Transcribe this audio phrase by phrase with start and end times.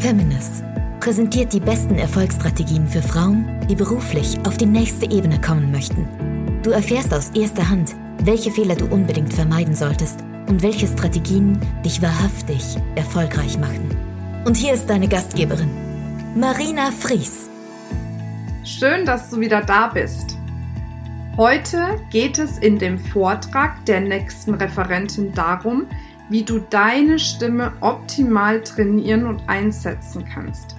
[0.00, 0.64] Feminist
[0.98, 6.08] präsentiert die besten Erfolgsstrategien für Frauen, die beruflich auf die nächste Ebene kommen möchten.
[6.62, 7.94] Du erfährst aus erster Hand,
[8.24, 13.94] welche Fehler du unbedingt vermeiden solltest und welche Strategien dich wahrhaftig erfolgreich machen.
[14.46, 15.70] Und hier ist deine Gastgeberin,
[16.34, 17.50] Marina Fries.
[18.64, 20.38] Schön, dass du wieder da bist.
[21.36, 25.86] Heute geht es in dem Vortrag der nächsten Referentin darum,
[26.30, 30.76] wie du deine Stimme optimal trainieren und einsetzen kannst.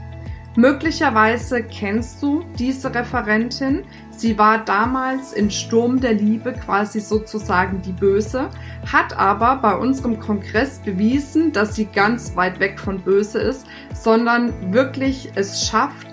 [0.58, 3.84] Möglicherweise kennst du diese Referentin.
[4.10, 8.50] Sie war damals in Sturm der Liebe quasi sozusagen die Böse,
[8.92, 14.74] hat aber bei unserem Kongress bewiesen, dass sie ganz weit weg von Böse ist, sondern
[14.74, 16.08] wirklich es schafft,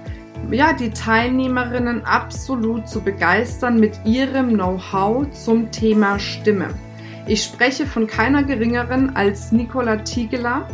[0.52, 6.68] ja, die Teilnehmerinnen absolut zu begeistern mit ihrem Know-how zum Thema Stimme.
[7.28, 10.66] Ich spreche von keiner geringeren als Nicola Tigeler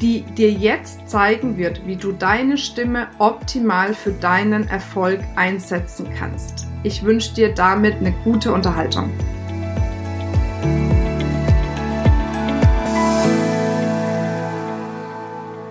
[0.00, 6.66] die dir jetzt zeigen wird, wie du deine Stimme optimal für deinen Erfolg einsetzen kannst.
[6.82, 9.10] Ich wünsche dir damit eine gute Unterhaltung.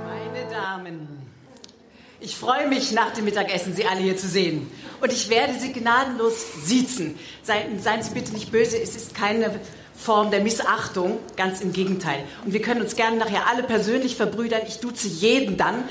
[0.06, 1.08] Meine Damen,
[2.20, 4.70] ich freue mich nach dem Mittagessen, Sie alle hier zu sehen.
[5.02, 7.18] Und ich werde Sie gnadenlos siezen.
[7.42, 9.60] Seien, seien Sie bitte nicht böse, es ist keine
[10.00, 12.24] Form der Missachtung, ganz im Gegenteil.
[12.46, 14.62] Und wir können uns gerne nachher alle persönlich verbrüdern.
[14.68, 15.84] Ich duze jeden dann.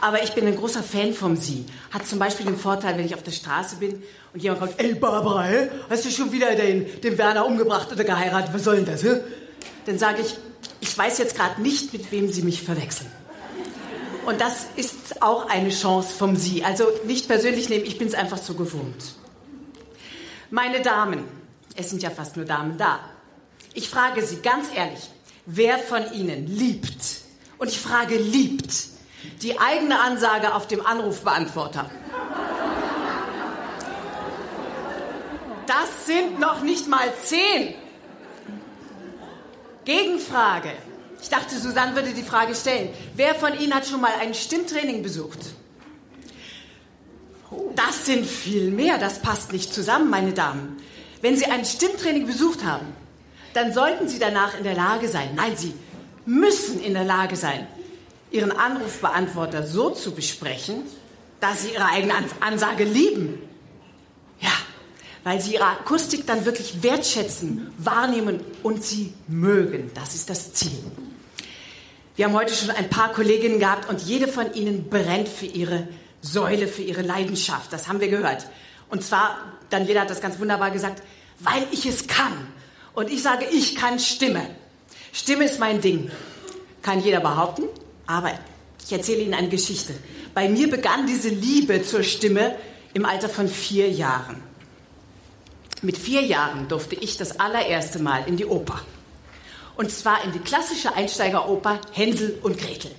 [0.00, 1.64] Aber ich bin ein großer Fan von Sie.
[1.92, 4.02] Hat zum Beispiel den Vorteil, wenn ich auf der Straße bin
[4.34, 5.46] und jemand kommt, ey Barbara,
[5.88, 8.52] hast du schon wieder den, den Werner umgebracht oder geheiratet?
[8.52, 9.04] Was soll denn das?
[9.04, 9.20] Hä?
[9.86, 10.36] Dann sage ich,
[10.80, 13.10] ich weiß jetzt gerade nicht, mit wem Sie mich verwechseln.
[14.26, 16.64] Und das ist auch eine Chance von Sie.
[16.64, 19.14] Also nicht persönlich nehmen, ich bin es einfach so gewohnt.
[20.50, 21.22] Meine Damen,
[21.76, 22.98] es sind ja fast nur Damen da.
[23.74, 25.08] Ich frage Sie ganz ehrlich,
[25.46, 27.22] wer von Ihnen liebt,
[27.58, 28.72] und ich frage liebt,
[29.40, 31.88] die eigene Ansage auf dem Anrufbeantworter?
[35.66, 37.74] Das sind noch nicht mal zehn.
[39.84, 40.72] Gegenfrage.
[41.20, 42.90] Ich dachte, Susanne würde die Frage stellen.
[43.14, 45.38] Wer von Ihnen hat schon mal ein Stimmtraining besucht?
[47.76, 48.98] Das sind viel mehr.
[48.98, 50.82] Das passt nicht zusammen, meine Damen.
[51.20, 52.86] Wenn Sie ein Stimmtraining besucht haben,
[53.54, 55.74] dann sollten Sie danach in der Lage sein, nein, Sie
[56.26, 57.66] müssen in der Lage sein,
[58.30, 60.82] Ihren Anrufbeantworter so zu besprechen,
[61.40, 63.38] dass Sie Ihre eigene Ansage lieben.
[64.40, 64.52] Ja,
[65.24, 69.90] weil Sie Ihre Akustik dann wirklich wertschätzen, wahrnehmen und Sie mögen.
[69.94, 70.78] Das ist das Ziel.
[72.14, 75.88] Wir haben heute schon ein paar Kolleginnen gehabt und jede von ihnen brennt für ihre
[76.20, 77.72] Säule, für ihre Leidenschaft.
[77.72, 78.46] Das haben wir gehört.
[78.90, 79.38] Und zwar,
[79.70, 81.02] Daniela hat das ganz wunderbar gesagt,
[81.38, 82.32] weil ich es kann.
[82.94, 84.46] Und ich sage, ich kann Stimme.
[85.12, 86.10] Stimme ist mein Ding.
[86.82, 87.64] Kann jeder behaupten,
[88.06, 88.32] aber
[88.84, 89.94] ich erzähle Ihnen eine Geschichte.
[90.34, 92.56] Bei mir begann diese Liebe zur Stimme
[92.92, 94.42] im Alter von vier Jahren.
[95.80, 98.80] Mit vier Jahren durfte ich das allererste Mal in die Oper.
[99.76, 102.90] Und zwar in die klassische Einsteigeroper Hänsel und Gretel.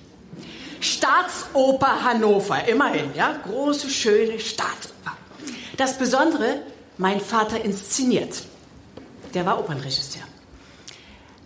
[0.80, 5.16] Staatsoper Hannover, immerhin, ja, große, schöne Staatsoper.
[5.76, 6.60] Das Besondere,
[6.98, 8.42] mein Vater inszeniert
[9.34, 10.22] der war Opernregisseur.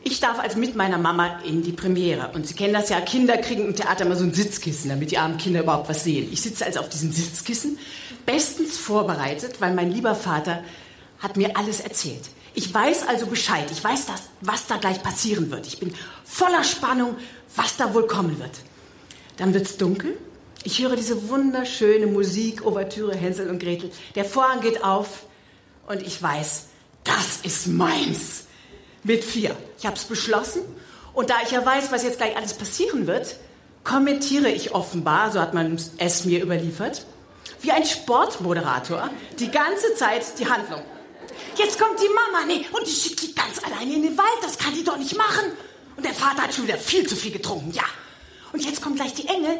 [0.04, 2.30] Ich darf also mit meiner Mama in die Premiere.
[2.32, 5.18] Und Sie kennen das ja, Kinder kriegen im Theater immer so ein Sitzkissen, damit die
[5.18, 6.28] armen Kinder überhaupt was sehen.
[6.32, 7.78] Ich sitze also auf diesem Sitzkissen,
[8.24, 10.62] bestens vorbereitet, weil mein lieber Vater
[11.18, 12.30] hat mir alles erzählt.
[12.54, 13.70] Ich weiß also Bescheid.
[13.70, 15.66] Ich weiß, das, was da gleich passieren wird.
[15.66, 15.92] Ich bin
[16.24, 17.16] voller Spannung,
[17.56, 18.60] was da wohl kommen wird.
[19.36, 20.16] Dann wird es dunkel.
[20.64, 23.90] Ich höre diese wunderschöne Musik, Ouvertüre, Hänsel und Gretel.
[24.14, 25.24] Der Vorhang geht auf
[25.86, 26.66] und ich weiß,
[27.04, 28.44] das ist meins.
[29.04, 29.56] Mit vier.
[29.78, 30.62] Ich habe es beschlossen.
[31.14, 33.36] Und da ich ja weiß, was jetzt gleich alles passieren wird,
[33.84, 37.06] kommentiere ich offenbar, so hat man es mir überliefert,
[37.60, 40.82] wie ein Sportmoderator die ganze Zeit die Handlung.
[41.56, 44.58] Jetzt kommt die Mama, nee, und die schickt die ganz alleine in den Wald, das
[44.58, 45.52] kann die doch nicht machen.
[45.96, 47.84] Und der Vater hat schon wieder viel zu viel getrunken, ja.
[48.52, 49.58] Und jetzt kommt gleich die Engel.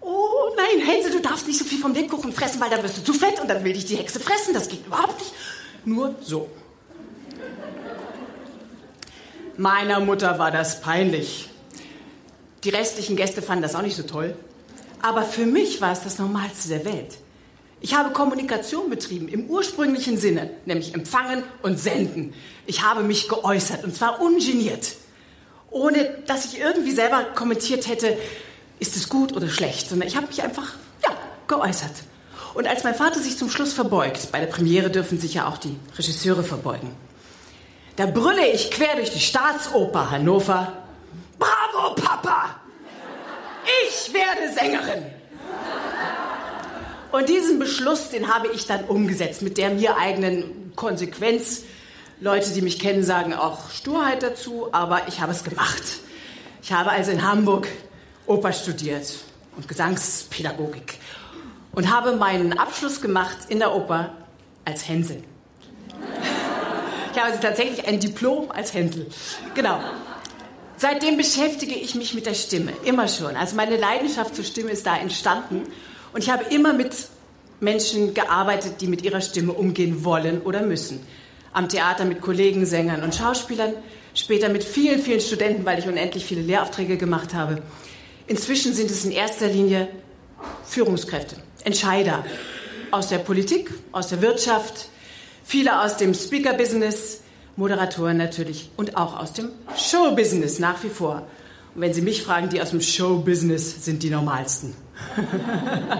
[0.00, 3.04] Oh nein, Hänsel, du darfst nicht so viel vom Lebkuchen fressen, weil dann wirst du
[3.04, 4.54] zu fett und dann will dich die Hexe fressen.
[4.54, 5.32] Das geht überhaupt nicht.
[5.84, 6.48] Nur so.
[9.56, 11.48] Meiner Mutter war das peinlich.
[12.64, 14.36] Die restlichen Gäste fanden das auch nicht so toll.
[15.00, 17.18] Aber für mich war es das Normalste der Welt.
[17.80, 22.32] Ich habe Kommunikation betrieben im ursprünglichen Sinne, nämlich empfangen und senden.
[22.66, 24.94] Ich habe mich geäußert und zwar ungeniert,
[25.70, 28.16] ohne dass ich irgendwie selber kommentiert hätte,
[28.80, 30.72] ist es gut oder schlecht, sondern ich habe mich einfach,
[31.02, 31.10] ja,
[31.46, 31.92] geäußert.
[32.54, 35.58] Und als mein Vater sich zum Schluss verbeugt, bei der Premiere dürfen sich ja auch
[35.58, 36.90] die Regisseure verbeugen,
[37.96, 40.72] da brülle ich quer durch die Staatsoper Hannover.
[41.38, 42.56] Bravo, Papa!
[43.86, 45.04] Ich werde Sängerin.
[47.12, 51.62] Und diesen Beschluss, den habe ich dann umgesetzt mit der mir eigenen Konsequenz.
[52.20, 55.82] Leute, die mich kennen, sagen auch Sturheit dazu, aber ich habe es gemacht.
[56.62, 57.68] Ich habe also in Hamburg
[58.26, 59.06] Oper studiert
[59.56, 60.98] und Gesangspädagogik
[61.72, 64.10] und habe meinen Abschluss gemacht in der Oper
[64.64, 65.22] als Hänsel.
[67.14, 69.06] Ich habe also tatsächlich ein Diplom als Hänsel.
[69.54, 69.78] Genau.
[70.76, 73.36] Seitdem beschäftige ich mich mit der Stimme, immer schon.
[73.36, 75.62] Also meine Leidenschaft zur Stimme ist da entstanden.
[76.12, 76.92] Und ich habe immer mit
[77.60, 81.06] Menschen gearbeitet, die mit ihrer Stimme umgehen wollen oder müssen.
[81.52, 83.74] Am Theater mit Kollegen, Sängern und Schauspielern,
[84.12, 87.62] später mit vielen, vielen Studenten, weil ich unendlich viele Lehraufträge gemacht habe.
[88.26, 89.86] Inzwischen sind es in erster Linie
[90.64, 92.24] Führungskräfte, Entscheider
[92.90, 94.88] aus der Politik, aus der Wirtschaft,
[95.44, 97.20] viele aus dem Speaker-Business,
[97.56, 101.26] Moderatoren natürlich und auch aus dem Show-Business nach wie vor.
[101.74, 104.74] Und wenn Sie mich fragen, die aus dem Show-Business sind die normalsten.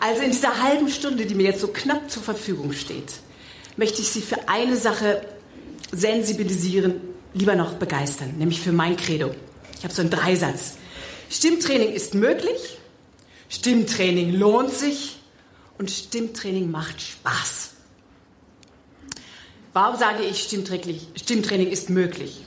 [0.00, 3.14] also in dieser halben Stunde, die mir jetzt so knapp zur Verfügung steht,
[3.76, 5.22] möchte ich Sie für eine Sache
[5.92, 7.00] sensibilisieren,
[7.32, 9.34] lieber noch begeistern, nämlich für mein Credo.
[9.78, 10.74] Ich habe so einen Dreisatz.
[11.30, 12.78] Stimmtraining ist möglich,
[13.48, 15.18] Stimmtraining lohnt sich
[15.78, 17.71] und Stimmtraining macht Spaß.
[19.72, 22.44] Warum sage ich, Stimmtraining ist möglich?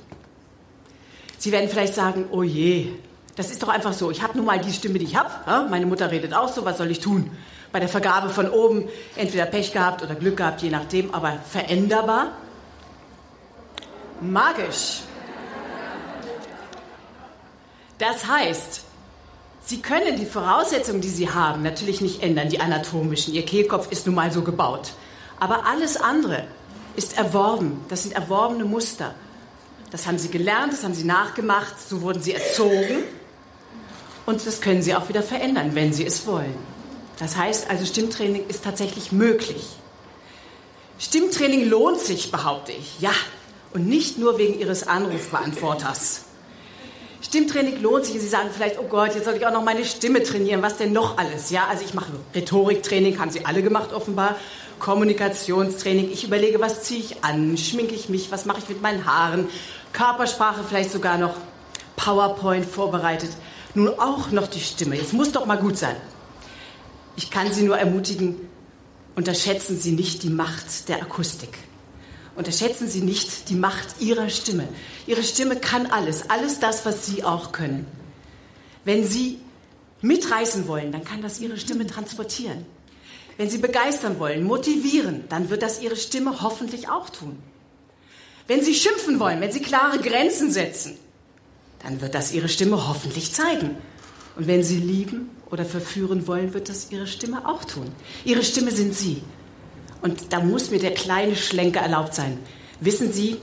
[1.38, 2.92] Sie werden vielleicht sagen, oh je,
[3.36, 4.12] das ist doch einfach so.
[4.12, 5.70] Ich habe nun mal die Stimme, die ich habe.
[5.70, 7.32] Meine Mutter redet auch so, was soll ich tun?
[7.72, 12.32] Bei der Vergabe von oben entweder Pech gehabt oder Glück gehabt, je nachdem, aber veränderbar.
[14.22, 15.02] Magisch.
[17.98, 18.84] Das heißt,
[19.62, 23.34] Sie können die Voraussetzungen, die Sie haben, natürlich nicht ändern, die anatomischen.
[23.34, 24.94] Ihr Kehlkopf ist nun mal so gebaut.
[25.40, 26.46] Aber alles andere
[26.96, 27.82] ist erworben.
[27.90, 29.16] Das sind erworbene Muster.
[29.92, 33.04] Das haben Sie gelernt, das haben Sie nachgemacht, so wurden Sie erzogen.
[34.26, 36.56] Und das können Sie auch wieder verändern, wenn Sie es wollen.
[37.20, 39.68] Das heißt also, Stimmtraining ist tatsächlich möglich.
[41.00, 43.00] Stimmtraining lohnt sich, behaupte ich.
[43.00, 43.12] Ja,
[43.74, 46.24] und nicht nur wegen Ihres Anrufbeantworters.
[47.22, 48.20] Stimmtraining lohnt sich.
[48.22, 50.62] Sie sagen vielleicht, oh Gott, jetzt soll ich auch noch meine Stimme trainieren.
[50.62, 51.50] Was denn noch alles?
[51.50, 54.36] Ja, also ich mache Rhetoriktraining, haben Sie alle gemacht offenbar.
[54.86, 56.12] Kommunikationstraining.
[56.12, 57.58] Ich überlege, was ziehe ich an?
[57.58, 58.30] Schminke ich mich?
[58.30, 59.48] Was mache ich mit meinen Haaren?
[59.94, 61.34] Körpersprache vielleicht sogar noch.
[61.96, 63.32] PowerPoint vorbereitet.
[63.74, 64.96] Nun auch noch die Stimme.
[64.96, 65.96] Jetzt muss doch mal gut sein.
[67.16, 68.36] Ich kann Sie nur ermutigen,
[69.16, 71.58] unterschätzen Sie nicht die Macht der Akustik.
[72.36, 74.68] Unterschätzen Sie nicht die Macht Ihrer Stimme.
[75.08, 77.88] Ihre Stimme kann alles, alles das, was Sie auch können.
[78.84, 79.40] Wenn Sie
[80.02, 82.68] mitreißen wollen, dann kann das Ihre Stimme transportieren.
[83.38, 87.38] Wenn Sie begeistern wollen, motivieren, dann wird das Ihre Stimme hoffentlich auch tun.
[88.48, 90.98] Wenn Sie schimpfen wollen, wenn Sie klare Grenzen setzen,
[91.84, 93.78] dann wird das Ihre Stimme hoffentlich zeigen.
[94.36, 97.92] Und wenn Sie lieben oder verführen wollen, wird das Ihre Stimme auch tun.
[98.24, 99.22] Ihre Stimme sind Sie.
[100.02, 102.38] Und da muss mir der kleine Schlenker erlaubt sein.
[102.80, 103.38] Wissen Sie,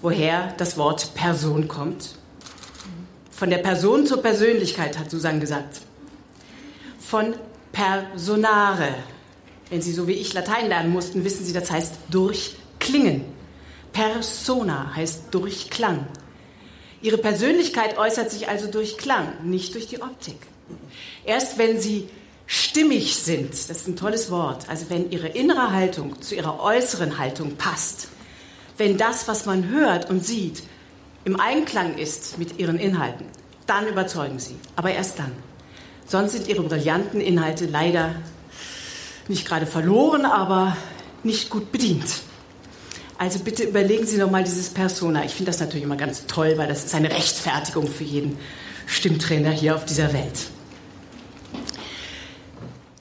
[0.00, 2.16] woher das Wort Person kommt?
[3.30, 5.80] Von der Person zur Persönlichkeit, hat Susan gesagt.
[6.98, 7.34] Von
[7.72, 8.94] personare.
[9.72, 13.24] Wenn Sie so wie ich Latein lernen mussten, wissen Sie, das heißt durchklingen.
[13.94, 16.06] Persona heißt Durchklang.
[17.00, 20.36] Ihre Persönlichkeit äußert sich also durch Klang, nicht durch die Optik.
[21.24, 22.10] Erst wenn Sie
[22.44, 27.16] stimmig sind, das ist ein tolles Wort, also wenn ihre innere Haltung zu ihrer äußeren
[27.16, 28.08] Haltung passt,
[28.76, 30.64] wenn das, was man hört und sieht,
[31.24, 33.24] im Einklang ist mit ihren Inhalten,
[33.66, 34.56] dann überzeugen sie.
[34.76, 35.32] Aber erst dann.
[36.04, 38.16] Sonst sind ihre brillanten Inhalte leider
[39.28, 40.76] nicht gerade verloren, aber
[41.22, 42.22] nicht gut bedient.
[43.18, 45.24] Also bitte überlegen Sie nochmal dieses Persona.
[45.24, 48.36] Ich finde das natürlich immer ganz toll, weil das ist eine Rechtfertigung für jeden
[48.86, 50.48] Stimmtrainer hier auf dieser Welt.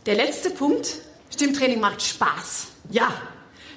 [0.06, 0.96] Der letzte Punkt,
[1.34, 2.68] Stimmtraining macht Spaß.
[2.92, 3.10] Ja,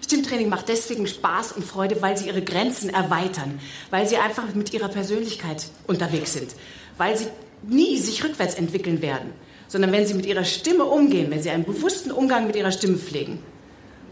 [0.03, 3.59] Stimmtraining macht deswegen Spaß und Freude, weil sie ihre Grenzen erweitern,
[3.91, 6.55] weil sie einfach mit ihrer Persönlichkeit unterwegs sind,
[6.99, 7.27] weil sie
[7.63, 9.33] nie sich rückwärts entwickeln werden,
[9.69, 12.97] sondern wenn sie mit ihrer Stimme umgehen, wenn sie einen bewussten Umgang mit ihrer Stimme
[12.97, 13.39] pflegen,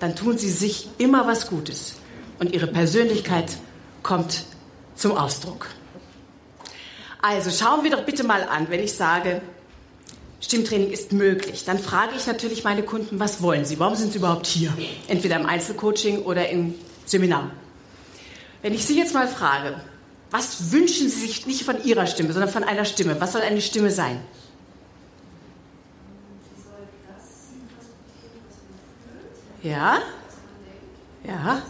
[0.01, 1.95] dann tun sie sich immer was Gutes
[2.39, 3.57] und ihre Persönlichkeit
[4.03, 4.45] kommt
[4.95, 5.69] zum Ausdruck.
[7.21, 9.43] Also schauen wir doch bitte mal an, wenn ich sage,
[10.41, 13.79] Stimmtraining ist möglich, dann frage ich natürlich meine Kunden, was wollen sie?
[13.79, 14.73] Warum sind sie überhaupt hier?
[15.07, 16.75] Entweder im Einzelcoaching oder im
[17.07, 17.53] Seminar.
[18.61, 19.77] Wenn ich Sie jetzt mal frage,
[20.31, 23.21] was wünschen Sie sich nicht von Ihrer Stimme, sondern von einer Stimme?
[23.21, 24.21] Was soll eine Stimme sein?
[29.63, 30.03] Ja?
[31.25, 31.63] Ja?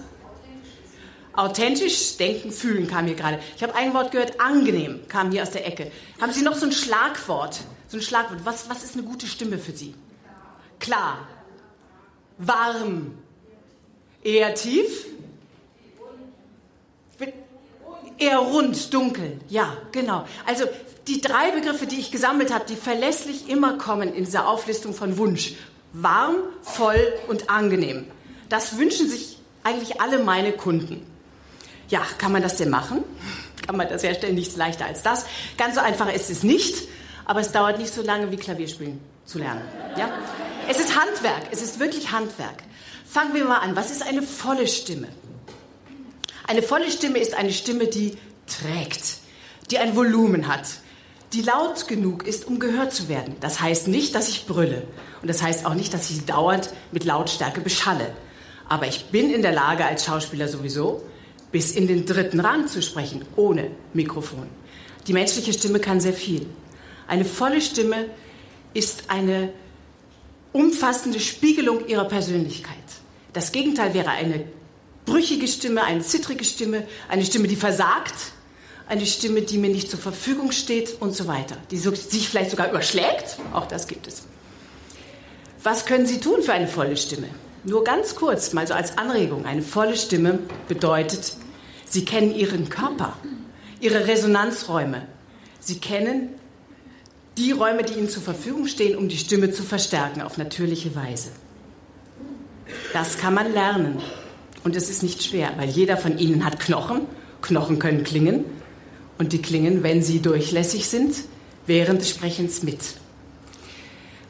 [1.35, 3.39] Authentisch denken, fühlen kam hier gerade.
[3.57, 5.91] Ich habe ein Wort gehört, angenehm kam hier aus der Ecke.
[6.21, 7.61] Haben Sie noch so ein Schlagwort?
[7.89, 8.41] So ein Schlagwort.
[8.45, 9.95] Was, was ist eine gute Stimme für Sie?
[10.79, 11.27] Klar.
[12.39, 13.19] Warm.
[14.23, 15.07] Eher tief?
[18.19, 19.41] Eher rund, dunkel.
[19.49, 20.27] Ja, genau.
[20.47, 20.65] Also
[21.09, 25.19] die drei Begriffe, die ich gesammelt habe, die verlässlich immer kommen in dieser Auflistung von
[25.19, 25.55] Wunsch.
[25.93, 28.07] Warm, voll und angenehm.
[28.49, 31.07] Das wünschen sich eigentlich alle meine Kunden.
[31.89, 33.05] Ja, kann man das denn machen?
[33.67, 34.35] Kann man das herstellen?
[34.35, 35.27] Nichts leichter als das.
[35.59, 36.89] Ganz so einfach ist es nicht,
[37.25, 39.63] aber es dauert nicht so lange wie Klavierspielen zu lernen.
[39.97, 40.11] Ja?
[40.69, 42.63] Es ist Handwerk, es ist wirklich Handwerk.
[43.09, 43.77] Fangen wir mal an.
[43.77, 45.09] Was ist eine volle Stimme?
[46.47, 49.19] Eine volle Stimme ist eine Stimme, die trägt,
[49.71, 50.67] die ein Volumen hat,
[51.33, 53.37] die laut genug ist, um gehört zu werden.
[53.41, 54.83] Das heißt nicht, dass ich brülle.
[55.23, 58.13] Und das heißt auch nicht, dass ich dauernd mit Lautstärke beschalle.
[58.69, 61.03] Aber ich bin in der Lage, als Schauspieler sowieso,
[61.53, 64.49] bis in den dritten Rang zu sprechen, ohne Mikrofon.
[65.07, 66.47] Die menschliche Stimme kann sehr viel.
[67.07, 68.07] Eine volle Stimme
[68.75, 69.53] ist eine
[70.53, 72.77] umfassende Spiegelung ihrer Persönlichkeit.
[73.33, 74.45] Das Gegenteil wäre eine
[75.05, 78.15] brüchige Stimme, eine zittrige Stimme, eine Stimme, die versagt,
[78.89, 82.71] eine Stimme, die mir nicht zur Verfügung steht und so weiter, die sich vielleicht sogar
[82.71, 83.39] überschlägt.
[83.53, 84.25] Auch das gibt es.
[85.63, 87.29] Was können Sie tun für eine volle Stimme?
[87.65, 89.47] Nur ganz kurz, mal so als Anregung.
[89.47, 91.37] Eine volle Stimme bedeutet,
[91.89, 93.17] Sie kennen Ihren Körper,
[93.81, 95.07] Ihre Resonanzräume.
[95.61, 96.31] Sie kennen
[97.39, 101.31] die Räume, die Ihnen zur Verfügung stehen, um die Stimme zu verstärken auf natürliche Weise.
[102.93, 104.03] Das kann man lernen.
[104.65, 107.03] Und es ist nicht schwer, weil jeder von Ihnen hat Knochen.
[107.41, 108.45] Knochen können klingen.
[109.19, 111.15] Und die klingen, wenn sie durchlässig sind,
[111.67, 112.81] während des Sprechens mit.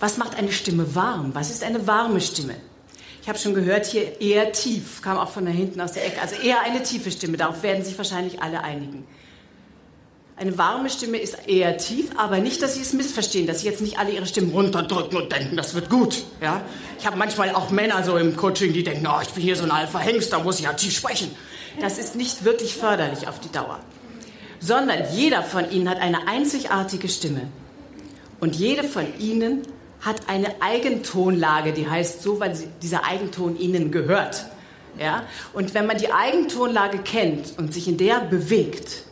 [0.03, 1.33] Was macht eine Stimme warm?
[1.33, 2.57] Was ist eine warme Stimme?
[3.23, 6.21] Ich habe schon gehört, hier eher tief, kam auch von da hinten aus der Ecke.
[6.21, 9.07] Also eher eine tiefe Stimme, darauf werden sich wahrscheinlich alle einigen.
[10.35, 13.81] Eine warme Stimme ist eher tief, aber nicht, dass Sie es missverstehen, dass Sie jetzt
[13.81, 16.25] nicht alle Ihre Stimmen runterdrücken und denken, das wird gut.
[16.41, 16.63] Ja?
[16.99, 19.63] Ich habe manchmal auch Männer so im Coaching, die denken, oh, ich bin hier so
[19.63, 21.31] ein alpha Hengst, da muss ich ja tief sprechen.
[21.81, 23.79] Das ist nicht wirklich förderlich auf die Dauer.
[24.59, 27.47] Sondern jeder von Ihnen hat eine einzigartige Stimme.
[28.41, 29.63] Und jede von Ihnen
[30.03, 34.47] hat eine Eigentonlage, die heißt so, weil sie, dieser Eigenton ihnen gehört.
[34.99, 35.25] Ja?
[35.53, 39.05] Und wenn man die Eigentonlage kennt und sich in der bewegt,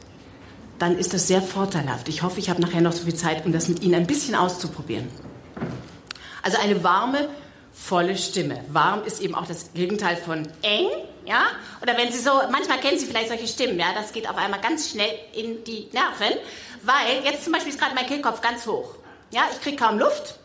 [0.78, 2.08] dann ist das sehr vorteilhaft.
[2.08, 4.34] Ich hoffe, ich habe nachher noch so viel Zeit, um das mit Ihnen ein bisschen
[4.34, 5.08] auszuprobieren.
[6.42, 7.28] Also eine warme,
[7.72, 8.64] volle Stimme.
[8.68, 10.88] Warm ist eben auch das Gegenteil von eng,
[11.26, 11.42] ja?
[11.82, 13.92] Oder wenn Sie so, manchmal kennen Sie vielleicht solche Stimmen, ja?
[13.94, 16.38] Das geht auf einmal ganz schnell in die Nerven,
[16.82, 18.94] weil jetzt zum Beispiel ist gerade mein Kehlkopf ganz hoch.
[19.32, 20.39] Ja, ich kriege kaum Luft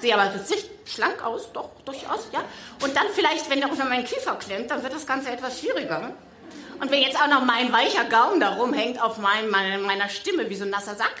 [0.00, 2.42] sehe aber richtig schlank aus, doch, durchaus, ja.
[2.82, 6.12] Und dann vielleicht, wenn auch mein Kiefer klemmt, dann wird das Ganze etwas schwieriger.
[6.80, 10.48] Und wenn jetzt auch noch mein weicher Gaumen da rumhängt auf mein, meine, meiner Stimme
[10.48, 11.14] wie so ein nasser Sack,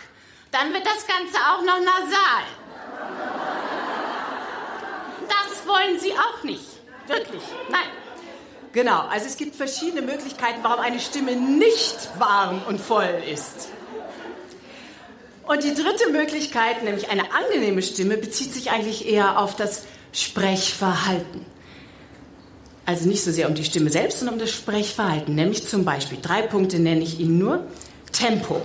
[0.50, 2.44] dann wird das Ganze auch noch nasal.
[5.28, 6.64] Das wollen Sie auch nicht.
[7.06, 7.42] Wirklich.
[7.68, 7.88] Nein.
[8.72, 13.68] Genau, also es gibt verschiedene Möglichkeiten, warum eine Stimme nicht warm und voll ist.
[15.46, 21.44] Und die dritte Möglichkeit, nämlich eine angenehme Stimme, bezieht sich eigentlich eher auf das Sprechverhalten.
[22.86, 25.34] Also nicht so sehr um die Stimme selbst, sondern um das Sprechverhalten.
[25.34, 27.64] Nämlich zum Beispiel, drei Punkte nenne ich Ihnen nur.
[28.12, 28.62] Tempo.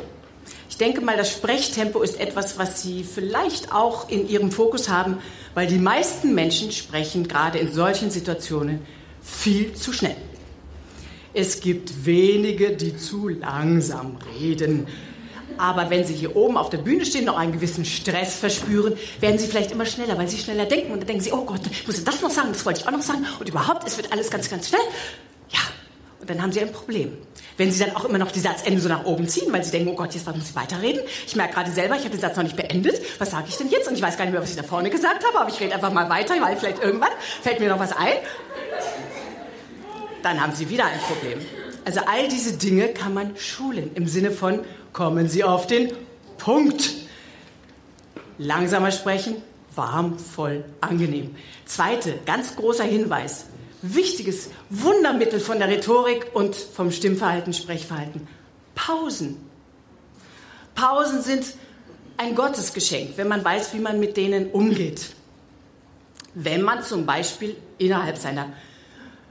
[0.70, 5.20] Ich denke mal, das Sprechtempo ist etwas, was Sie vielleicht auch in Ihrem Fokus haben,
[5.54, 8.80] weil die meisten Menschen sprechen gerade in solchen Situationen
[9.22, 10.18] viel zu schnell.
[11.34, 14.88] Es gibt wenige, die zu langsam reden.
[15.58, 19.38] Aber wenn Sie hier oben auf der Bühne stehen, noch einen gewissen Stress verspüren, werden
[19.38, 20.92] Sie vielleicht immer schneller, weil Sie schneller denken.
[20.92, 22.92] Und dann denken Sie, oh Gott, ich muss das noch sagen, das wollte ich auch
[22.92, 23.26] noch sagen.
[23.40, 24.82] Und überhaupt, es wird alles ganz, ganz schnell.
[25.50, 25.60] Ja,
[26.20, 27.18] und dann haben Sie ein Problem.
[27.58, 29.90] Wenn Sie dann auch immer noch die Satzende so nach oben ziehen, weil Sie denken,
[29.90, 31.02] oh Gott, jetzt muss ich weiterreden.
[31.26, 33.00] Ich merke gerade selber, ich habe den Satz noch nicht beendet.
[33.20, 33.88] Was sage ich denn jetzt?
[33.88, 35.74] Und ich weiß gar nicht mehr, was ich da vorne gesagt habe, aber ich rede
[35.74, 37.12] einfach mal weiter, weil vielleicht irgendwann
[37.42, 38.16] fällt mir noch was ein.
[40.22, 41.40] Dann haben Sie wieder ein Problem.
[41.86, 45.92] Also all diese Dinge kann man schulen im Sinne von kommen Sie auf den
[46.38, 46.94] Punkt.
[48.38, 49.36] Langsamer sprechen,
[49.76, 51.36] warm, voll, angenehm.
[51.66, 53.48] Zweite, ganz großer Hinweis.
[53.82, 58.26] Wichtiges Wundermittel von der Rhetorik und vom Stimmverhalten, Sprechverhalten.
[58.74, 59.36] Pausen.
[60.76, 61.46] Pausen sind
[62.16, 65.10] ein Gottesgeschenk, wenn man weiß, wie man mit denen umgeht.
[66.36, 68.54] Wenn man zum Beispiel innerhalb seiner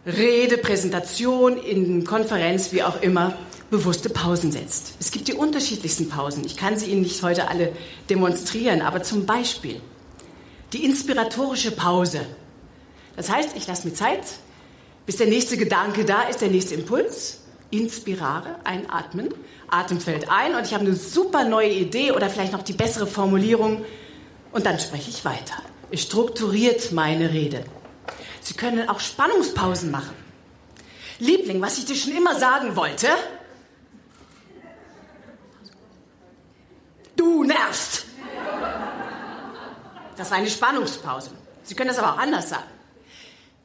[0.06, 3.34] Rede, Präsentation, in Konferenz, wie auch immer,
[3.70, 4.94] bewusste Pausen setzt.
[5.00, 6.44] Es gibt die unterschiedlichsten Pausen.
[6.44, 7.72] Ich kann sie Ihnen nicht heute alle
[8.10, 9.80] demonstrieren, aber zum Beispiel
[10.74, 12.20] die inspiratorische Pause.
[13.16, 14.20] Das heißt, ich lasse mir Zeit,
[15.06, 17.40] bis der nächste Gedanke da ist, der nächste Impuls.
[17.70, 19.30] inspirare, einatmen,
[19.68, 23.06] Atem fällt ein und ich habe eine super neue Idee oder vielleicht noch die bessere
[23.06, 23.84] Formulierung
[24.52, 25.56] und dann spreche ich weiter.
[25.90, 27.64] Es strukturiert meine Rede.
[28.44, 30.14] Sie können auch Spannungspausen machen.
[31.18, 33.08] Liebling, was ich dir schon immer sagen wollte.
[37.16, 38.04] Du nervst.
[40.16, 41.30] Das war eine Spannungspause.
[41.62, 42.68] Sie können das aber auch anders sagen.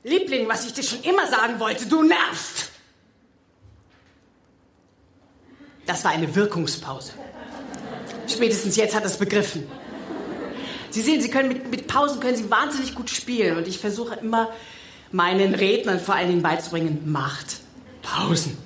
[0.03, 2.69] Liebling, was ich dir schon immer sagen wollte, du nervst.
[5.85, 7.11] Das war eine Wirkungspause.
[8.27, 9.69] Spätestens jetzt hat es begriffen.
[10.91, 14.15] Sie sehen, Sie können mit, mit Pausen können Sie wahnsinnig gut spielen und ich versuche
[14.15, 14.49] immer
[15.11, 17.57] meinen Rednern vor allen Dingen beizubringen, macht
[18.01, 18.57] Pausen.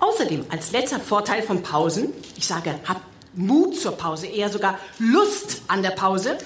[0.00, 3.02] Außerdem als letzter Vorteil von Pausen, ich sage, habt
[3.34, 6.38] Mut zur Pause, eher sogar Lust an der Pause.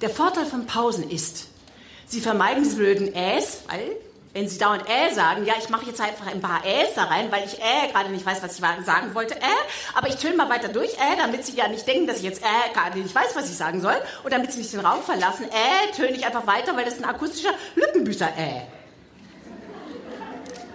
[0.00, 1.48] Der Vorteil von Pausen ist,
[2.06, 3.96] Sie vermeiden diese blöden Äs, weil
[4.38, 7.32] wenn Sie dauernd Äh sagen, ja, ich mache jetzt einfach ein paar Äs da rein,
[7.32, 9.40] weil ich Äh gerade nicht weiß, was ich sagen wollte, Äh,
[9.94, 12.40] aber ich töne mal weiter durch, Äh, damit Sie ja nicht denken, dass ich jetzt
[12.42, 15.46] Äh gerade nicht weiß, was ich sagen soll, und damit Sie nicht den Raum verlassen,
[15.46, 18.62] Äh, töne ich einfach weiter, weil das ist ein akustischer Lückenbüßer, Äh.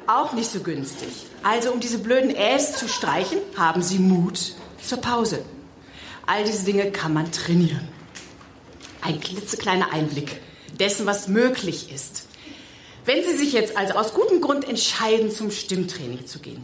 [0.08, 1.28] Auch nicht so günstig.
[1.44, 5.46] Also, um diese blöden Äs zu streichen, haben Sie Mut zur Pause.
[6.26, 7.88] All diese Dinge kann man trainieren.
[9.02, 10.42] Ein klitzekleiner Einblick
[10.78, 12.28] dessen, was möglich ist.
[13.06, 16.64] Wenn Sie sich jetzt also aus gutem Grund entscheiden, zum Stimmtraining zu gehen,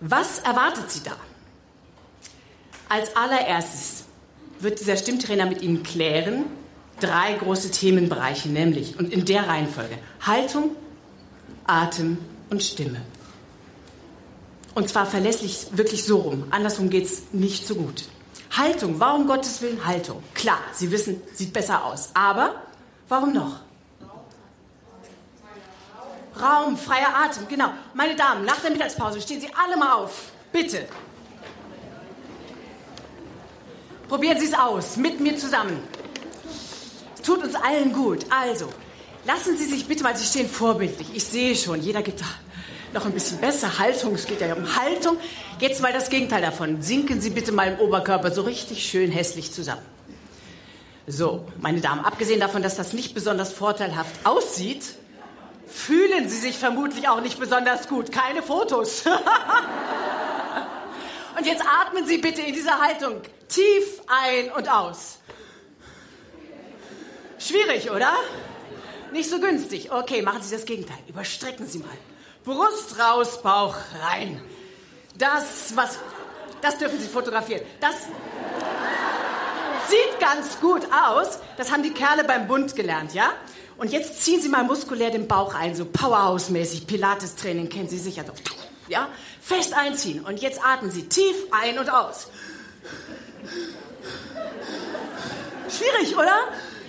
[0.00, 1.16] was erwartet Sie da?
[2.88, 4.04] Als allererstes
[4.58, 6.44] wird dieser Stimmtrainer mit Ihnen klären,
[7.00, 10.76] drei große Themenbereiche, nämlich und in der Reihenfolge Haltung,
[11.64, 12.18] Atem
[12.50, 13.00] und Stimme.
[14.74, 16.44] Und zwar verlässlich wirklich so rum.
[16.50, 18.04] Andersrum geht es nicht so gut.
[18.56, 20.22] Haltung, warum Gottes Willen Haltung?
[20.34, 22.10] Klar, Sie wissen, sieht besser aus.
[22.14, 22.62] Aber
[23.08, 23.60] warum noch?
[26.38, 27.70] Raum, freier Atem, genau.
[27.94, 30.30] Meine Damen, nach der Mittagspause stehen Sie alle mal auf.
[30.52, 30.86] Bitte.
[34.08, 35.82] Probieren Sie es aus, mit mir zusammen.
[37.14, 38.26] Es tut uns allen gut.
[38.30, 38.68] Also,
[39.24, 41.08] lassen Sie sich bitte, weil Sie stehen vorbildlich.
[41.14, 42.22] Ich sehe schon, jeder gibt
[42.92, 43.78] noch ein bisschen besser.
[43.78, 45.16] Haltung, es geht ja um Haltung.
[45.60, 46.82] Jetzt mal das Gegenteil davon.
[46.82, 49.82] Sinken Sie bitte mal im Oberkörper so richtig schön hässlich zusammen.
[51.06, 54.94] So, meine Damen, abgesehen davon, dass das nicht besonders vorteilhaft aussieht,
[55.72, 58.12] fühlen Sie sich vermutlich auch nicht besonders gut.
[58.12, 59.04] Keine Fotos.
[61.38, 65.18] und jetzt atmen Sie bitte in dieser Haltung tief ein und aus.
[67.38, 68.12] Schwierig, oder?
[69.12, 69.90] Nicht so günstig.
[69.90, 70.98] Okay, machen Sie das Gegenteil.
[71.08, 71.88] Überstrecken Sie mal.
[72.44, 74.40] Brust raus, Bauch rein.
[75.16, 75.98] Das, was,
[76.60, 77.62] das dürfen Sie fotografieren.
[77.80, 77.94] Das
[79.88, 81.38] sieht ganz gut aus.
[81.56, 83.32] Das haben die Kerle beim Bund gelernt, ja?
[83.80, 86.86] Und jetzt ziehen Sie mal muskulär den Bauch ein, so Powerhouse-mäßig.
[86.86, 88.24] Pilates-Training kennen Sie sicher.
[88.26, 88.34] So,
[88.88, 89.08] ja?
[89.40, 90.20] Fest einziehen.
[90.22, 92.28] Und jetzt atmen Sie tief ein und aus.
[95.70, 96.40] Schwierig, oder?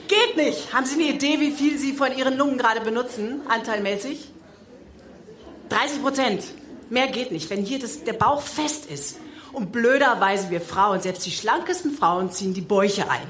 [0.09, 0.73] Geht nicht.
[0.73, 4.27] Haben Sie eine Idee, wie viel Sie von Ihren Lungen gerade benutzen, anteilmäßig?
[5.69, 6.43] 30 Prozent.
[6.89, 9.15] Mehr geht nicht, wenn hier das, der Bauch fest ist.
[9.53, 13.27] Und blöderweise wir Frauen, selbst die schlankesten Frauen, ziehen die Bäuche ein,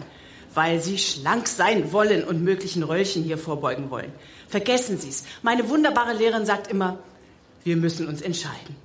[0.54, 4.12] weil sie schlank sein wollen und möglichen Röllchen hier vorbeugen wollen.
[4.48, 5.24] Vergessen Sie es.
[5.42, 7.00] Meine wunderbare Lehrerin sagt immer,
[7.64, 8.76] wir müssen uns entscheiden.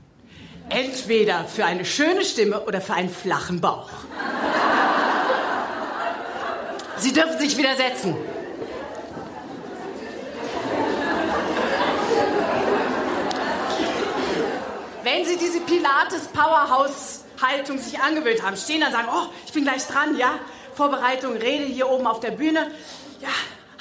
[0.69, 3.91] Entweder für eine schöne Stimme oder für einen flachen Bauch.
[6.99, 8.17] Sie dürfen sich widersetzen.
[15.07, 19.87] wenn Sie diese Pilates-Powerhouse-Haltung sich angewöhnt haben, stehen dann und sagen, oh, ich bin gleich
[19.87, 20.41] dran, ja,
[20.77, 22.71] Vorbereitung, Rede hier oben auf der Bühne,
[23.21, 23.29] ja,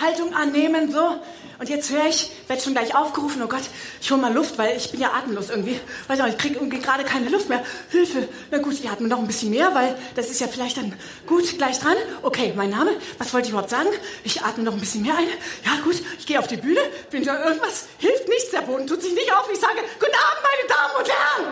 [0.01, 1.19] Haltung annehmen, so.
[1.57, 3.61] Und jetzt höre ich, werde schon gleich aufgerufen, oh Gott,
[4.01, 5.79] ich hole mal Luft, weil ich bin ja atemlos irgendwie.
[6.07, 7.63] Weiß auch, ich kriege irgendwie gerade keine Luft mehr.
[7.91, 8.27] Hilfe.
[8.51, 10.93] Na gut, ich atme noch ein bisschen mehr, weil das ist ja vielleicht dann
[11.25, 11.95] gut, gleich dran.
[12.23, 13.87] Okay, mein Name, was wollte ich überhaupt sagen?
[14.25, 15.27] Ich atme noch ein bisschen mehr ein.
[15.63, 19.01] Ja gut, ich gehe auf die Bühne, bin da irgendwas, hilft nichts, der Boden tut
[19.01, 19.49] sich nicht auf.
[19.51, 21.45] Ich sage, guten Abend, meine Damen und Herren.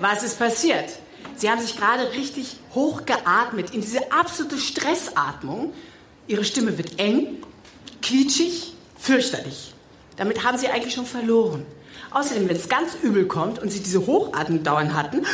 [0.00, 1.01] Was ist passiert?
[1.42, 5.72] Sie haben sich gerade richtig hoch geatmet in diese absolute Stressatmung.
[6.28, 7.42] Ihre Stimme wird eng,
[8.00, 9.74] quietschig, fürchterlich.
[10.16, 11.66] Damit haben Sie eigentlich schon verloren.
[12.12, 15.26] Außerdem, wenn es ganz übel kommt und Sie diese Hochatmung dauernd hatten,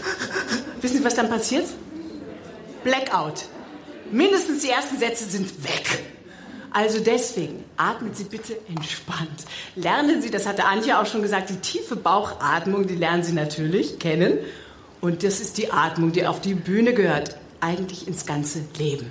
[0.80, 1.66] wissen Sie, was dann passiert?
[2.82, 3.42] Blackout.
[4.10, 6.02] Mindestens die ersten Sätze sind weg.
[6.70, 9.44] Also deswegen, atmen Sie bitte entspannt.
[9.74, 13.98] Lernen Sie, das hatte Antje auch schon gesagt, die tiefe Bauchatmung, die lernen Sie natürlich
[13.98, 14.38] kennen.
[15.06, 19.08] Und das ist die Atmung, die auf die Bühne gehört, eigentlich ins ganze Leben.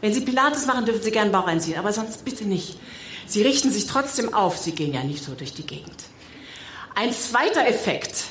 [0.00, 2.78] Wenn Sie Pilates machen, dürfen Sie gerne Bauch einziehen, aber sonst bitte nicht.
[3.26, 6.04] Sie richten sich trotzdem auf, Sie gehen ja nicht so durch die Gegend.
[6.94, 8.24] Ein zweiter Effekt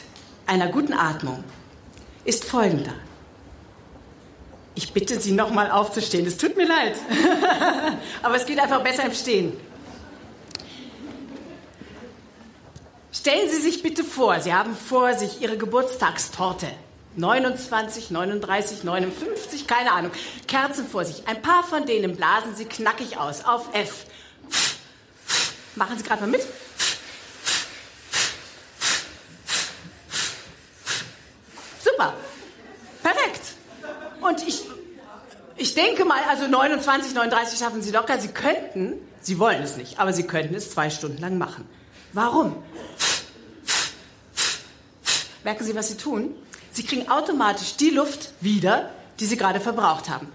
[0.48, 1.44] einer guten Atmung
[2.26, 2.96] ist folgender.
[4.74, 6.26] Ich bitte Sie nochmal aufzustehen.
[6.26, 6.96] Es tut mir leid.
[8.24, 9.54] Aber es geht einfach besser im Stehen.
[13.12, 16.72] Stellen Sie sich bitte vor, Sie haben vor sich Ihre Geburtstagstorte.
[17.16, 20.12] 29, 39, 59, keine Ahnung.
[20.48, 21.28] Kerzen vor sich.
[21.28, 23.46] Ein paar von denen blasen Sie knackig aus.
[23.46, 24.06] Auf F.
[25.76, 26.42] Machen Sie gerade mal mit.
[31.84, 32.14] Super.
[33.04, 33.42] Perfekt.
[34.22, 34.64] Und ich,
[35.58, 38.20] ich denke mal, also 29, 39 schaffen Sie locker.
[38.20, 41.68] Sie könnten, Sie wollen es nicht, aber Sie könnten es zwei Stunden lang machen.
[42.14, 42.64] Warum?
[45.44, 46.36] Merken Sie, was Sie tun?
[46.74, 50.28] Sie kriegen automatisch die Luft wieder, die Sie gerade verbraucht haben.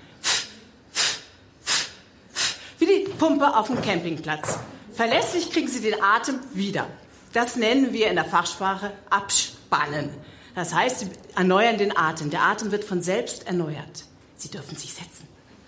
[2.78, 4.58] Wie die Pumpe auf dem Campingplatz.
[4.92, 6.86] Verlässlich kriegen Sie den Atem wieder.
[7.32, 10.10] Das nennen wir in der Fachsprache Abspannen.
[10.54, 12.30] Das heißt, Sie erneuern den Atem.
[12.30, 14.04] Der Atem wird von selbst erneuert.
[14.36, 15.26] Sie dürfen sich setzen.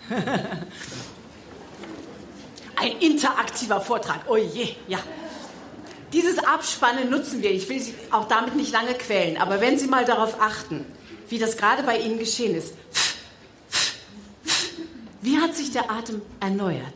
[2.77, 4.21] Ein interaktiver Vortrag.
[4.27, 4.99] Oh je, ja.
[6.13, 7.51] Dieses Abspannen nutzen wir.
[7.51, 9.37] Ich will Sie auch damit nicht lange quälen.
[9.37, 10.85] Aber wenn Sie mal darauf achten,
[11.29, 12.73] wie das gerade bei Ihnen geschehen ist.
[15.21, 16.93] Wie hat sich der Atem erneuert?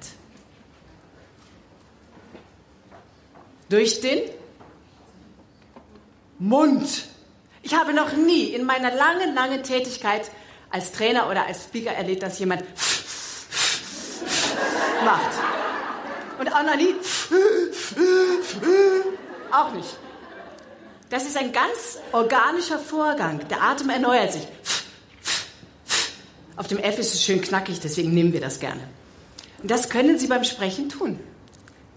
[3.69, 4.19] Durch den
[6.37, 7.05] Mund.
[7.61, 10.29] Ich habe noch nie in meiner langen, langen Tätigkeit
[10.69, 12.61] als Trainer oder als Speaker erlebt, dass jemand
[15.05, 15.54] macht.
[16.39, 16.95] Und nie
[19.51, 19.97] auch nicht.
[21.09, 23.47] Das ist ein ganz organischer Vorgang.
[23.47, 24.47] Der Atem erneuert sich.
[26.57, 28.81] Auf dem F ist es schön knackig, deswegen nehmen wir das gerne.
[29.61, 31.19] Und das können Sie beim Sprechen tun.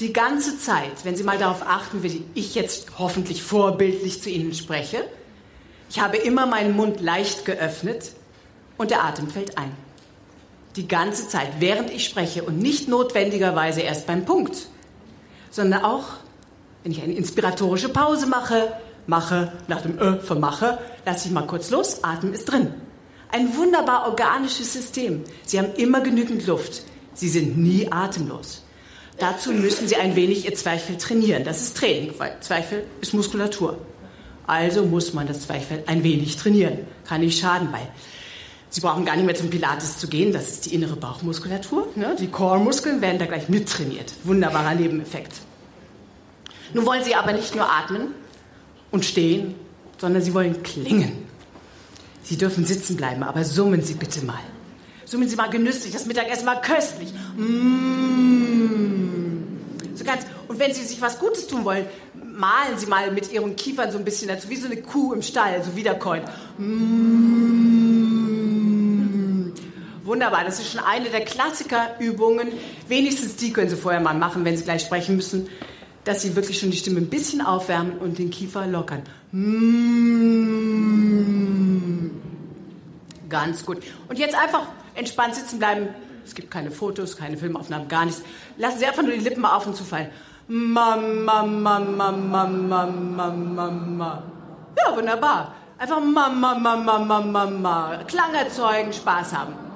[0.00, 4.54] Die ganze Zeit, wenn Sie mal darauf achten, wie ich jetzt hoffentlich vorbildlich zu Ihnen
[4.54, 5.04] spreche.
[5.90, 8.12] Ich habe immer meinen Mund leicht geöffnet
[8.76, 9.72] und der Atem fällt ein.
[10.78, 14.68] Die ganze Zeit, während ich spreche und nicht notwendigerweise erst beim Punkt,
[15.50, 16.04] sondern auch,
[16.84, 18.72] wenn ich eine inspiratorische Pause mache,
[19.08, 22.72] mache, nach dem Ö von mache, lasse ich mal kurz los, Atem ist drin.
[23.32, 25.24] Ein wunderbar organisches System.
[25.44, 26.84] Sie haben immer genügend Luft.
[27.12, 28.62] Sie sind nie atemlos.
[29.18, 31.42] Dazu müssen Sie ein wenig Ihr Zwerchfell trainieren.
[31.42, 33.78] Das ist Training, weil Zwerchfell ist Muskulatur.
[34.46, 36.86] Also muss man das Zwerchfell ein wenig trainieren.
[37.04, 37.88] Kann nicht schaden, weil
[38.70, 40.32] Sie brauchen gar nicht mehr zum Pilates zu gehen.
[40.32, 41.88] Das ist die innere Bauchmuskulatur.
[41.94, 42.16] Ne?
[42.18, 44.12] Die Core-Muskeln werden da gleich mittrainiert.
[44.24, 45.32] Wunderbarer Nebeneffekt.
[46.74, 48.08] Nun wollen Sie aber nicht nur atmen
[48.90, 49.54] und stehen,
[49.98, 51.26] sondern Sie wollen klingen.
[52.22, 54.40] Sie dürfen sitzen bleiben, aber summen Sie bitte mal.
[55.06, 57.14] Summen Sie mal genüsslich, das Mittagessen war köstlich.
[57.36, 57.48] Mmh.
[59.94, 60.26] So ganz.
[60.46, 63.96] Und wenn Sie sich was Gutes tun wollen, malen Sie mal mit Ihren Kiefern so
[63.96, 66.24] ein bisschen dazu, wie so eine Kuh im Stall, so wiederkäuen.
[66.58, 67.77] Mmh.
[70.08, 72.48] Wunderbar, das ist schon eine der Klassikerübungen.
[72.88, 75.50] Wenigstens die können Sie vorher mal machen, wenn Sie gleich sprechen müssen,
[76.04, 79.02] dass Sie wirklich schon die Stimme ein bisschen aufwärmen und den Kiefer lockern.
[79.32, 79.68] Mmh.
[83.28, 83.82] Ganz gut.
[84.08, 85.88] Und jetzt einfach entspannt sitzen bleiben.
[86.24, 88.22] Es gibt keine Fotos, keine Filmaufnahmen, gar nichts.
[88.56, 90.08] Lassen Sie einfach nur die Lippen auf und zu fallen.
[90.48, 94.22] Mama, Mama, Mama, Mama, Mama.
[94.74, 95.54] Ja, wunderbar.
[95.76, 97.98] Einfach Mama, Mama, Mama, Mama.
[98.06, 99.67] Klang erzeugen, Spaß haben.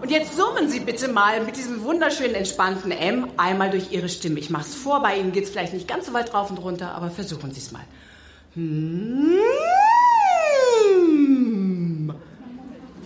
[0.00, 4.38] Und jetzt summen Sie bitte mal mit diesem wunderschönen entspannten M einmal durch Ihre Stimme.
[4.38, 6.58] Ich mache es vor, bei Ihnen geht es vielleicht nicht ganz so weit drauf und
[6.58, 7.84] runter, aber versuchen Sie es mal.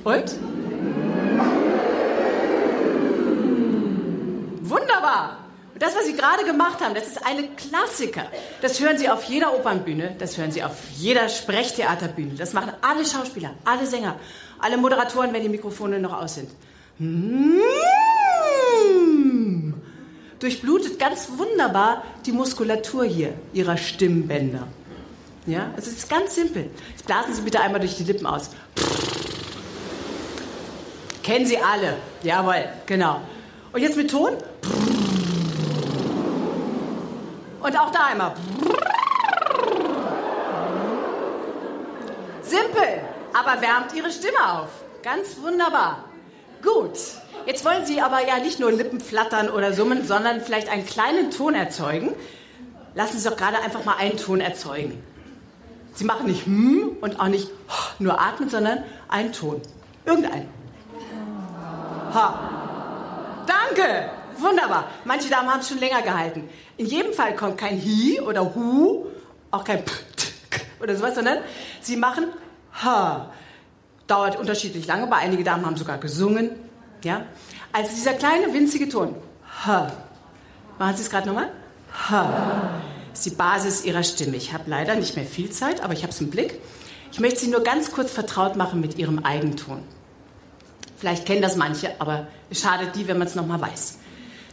[0.04, 0.36] Und?
[4.62, 5.38] Wunderbar.
[5.72, 8.26] Und das, was Sie gerade gemacht haben, das ist eine Klassiker.
[8.60, 12.34] Das hören Sie auf jeder Opernbühne, das hören Sie auf jeder Sprechtheaterbühne.
[12.34, 14.16] Das machen alle Schauspieler, alle Sänger,
[14.58, 16.50] alle Moderatoren, wenn die Mikrofone noch aus sind.
[20.38, 24.66] Durchblutet ganz wunderbar die Muskulatur hier Ihrer Stimmbänder.
[25.46, 26.70] Ja, also es ist ganz simpel.
[26.90, 28.50] Jetzt blasen Sie bitte einmal durch die Lippen aus.
[31.22, 31.96] Kennen Sie alle.
[32.22, 33.20] Jawohl, genau.
[33.72, 34.32] Und jetzt mit Ton.
[37.60, 38.34] Und auch da einmal.
[42.42, 43.00] Simpel,
[43.32, 44.68] aber wärmt Ihre Stimme auf.
[45.02, 46.11] Ganz wunderbar.
[46.62, 46.98] Gut.
[47.46, 51.30] Jetzt wollen Sie aber ja nicht nur Lippen flattern oder summen, sondern vielleicht einen kleinen
[51.30, 52.14] Ton erzeugen.
[52.94, 55.02] Lassen Sie doch gerade einfach mal einen Ton erzeugen.
[55.94, 57.50] Sie machen nicht hm und auch nicht
[57.98, 59.60] nur atmen, sondern einen Ton.
[60.04, 60.48] Irgendeinen.
[62.14, 63.44] Ha.
[63.46, 64.10] Danke.
[64.38, 64.88] wunderbar.
[65.04, 66.48] Manche Damen haben es schon länger gehalten.
[66.76, 69.06] In jedem Fall kommt kein Hi oder Hu,
[69.50, 69.92] auch kein P
[70.80, 71.38] oder sowas, sondern
[71.80, 72.26] sie machen
[72.82, 73.30] Ha.
[74.12, 76.50] Dauert unterschiedlich lange, aber einige Damen haben sogar gesungen.
[77.02, 77.24] Ja?
[77.72, 79.14] Also dieser kleine winzige Ton.
[79.64, 79.90] Ha.
[80.78, 81.48] Machen Sie es gerade nochmal?
[82.10, 82.78] Ha.
[83.14, 84.36] Ist die Basis Ihrer Stimme.
[84.36, 86.60] Ich habe leider nicht mehr viel Zeit, aber ich habe es im Blick.
[87.10, 89.82] Ich möchte Sie nur ganz kurz vertraut machen mit Ihrem Eigenton.
[90.98, 93.96] Vielleicht kennen das manche, aber es schadet die, wenn man es nochmal weiß.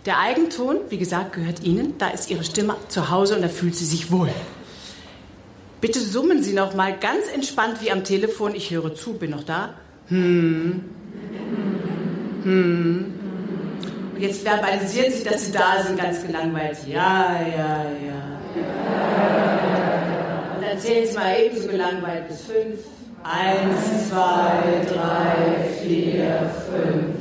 [0.06, 1.98] Der Eigenton, wie gesagt, gehört Ihnen.
[1.98, 4.30] Da ist Ihre Stimme zu Hause und da fühlt sie sich wohl.
[5.82, 8.54] Bitte summen Sie noch mal ganz entspannt wie am Telefon.
[8.54, 9.76] Ich höre zu, bin noch da.
[10.10, 10.84] Hm.
[12.44, 13.14] Hm.
[14.14, 16.80] Und jetzt verbalisieren Sie, dass Sie da sind, ganz gelangweilt.
[16.86, 18.40] Ja, ja, ja.
[20.56, 22.80] Und dann zählen Sie mal ebenso gelangweilt bis fünf.
[23.24, 27.16] Eins, zwei, drei, vier, fünf.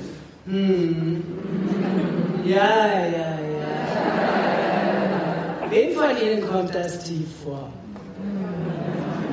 [0.46, 1.22] Hm.
[2.44, 3.38] Ja, ja, ja.
[5.70, 7.27] Wem von Ihnen kommt das tief?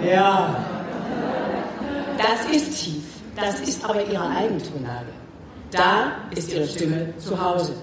[0.05, 0.55] Ja.
[2.17, 3.03] Das ist tief.
[3.35, 5.07] Das ist aber Ihre Eigentonlage.
[5.71, 7.73] Da ist Ihre Stimme zu Hause.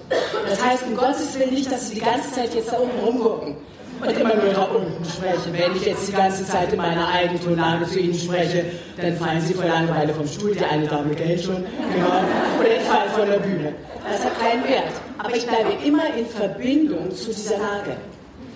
[0.49, 3.55] Das heißt, um Gottes Willen nicht, dass Sie die ganze Zeit jetzt da unten rumgucken
[4.01, 5.53] und immer nur da unten sprechen.
[5.53, 8.65] Wenn ich jetzt die ganze Zeit in meiner Eigentonlage zu Ihnen spreche,
[8.97, 10.55] dann fallen Sie vor Langeweile vom Stuhl.
[10.55, 11.63] Die eine Dame kennt schon.
[11.93, 12.23] Genau.
[12.59, 13.73] Oder ich falle von der Bühne.
[14.09, 14.91] Das hat keinen Wert.
[15.19, 17.95] Aber ich bleibe immer in Verbindung zu dieser Lage.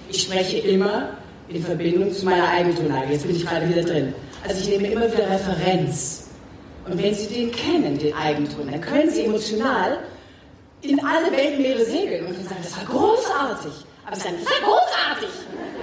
[0.10, 1.10] Ich spreche immer
[1.50, 3.14] in Verbindung zu meiner Eigentonlage.
[3.14, 4.14] Jetzt bin ich gerade wieder drin.
[4.48, 6.28] Also ich nehme immer wieder Referenz.
[6.86, 10.00] Und wenn Sie den kennen, den Eigenton, dann können Sie emotional
[10.82, 13.72] in alle Weltmeere segeln und sagen, das war großartig.
[14.06, 15.30] Aber Sie sagen, das war großartig.